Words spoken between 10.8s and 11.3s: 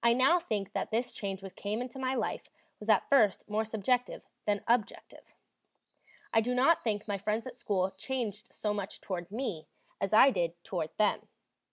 them.